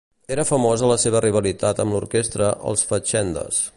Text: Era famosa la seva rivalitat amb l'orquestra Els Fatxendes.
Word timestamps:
Era 0.35 0.45
famosa 0.51 0.87
la 0.91 0.95
seva 1.03 1.21
rivalitat 1.25 1.81
amb 1.85 1.97
l'orquestra 1.97 2.49
Els 2.71 2.87
Fatxendes. 2.93 3.63